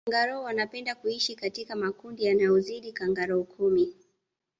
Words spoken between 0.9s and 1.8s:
kuishi katika